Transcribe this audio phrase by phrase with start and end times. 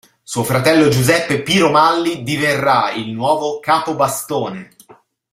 [0.23, 4.71] Suo fratello Giuseppe Piromalli diverrà il nuovo capobastone.